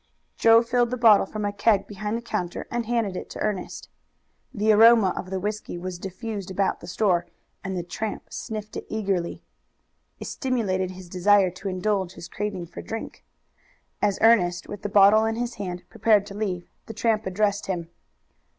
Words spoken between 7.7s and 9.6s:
the tramp sniffed it eagerly.